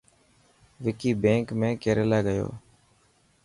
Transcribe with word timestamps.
وڪي 0.83 1.11
بينڪ 1.23 1.47
۾ 1.59 1.69
ڪيريلا 1.81 2.19
گيو؟ 2.27 2.47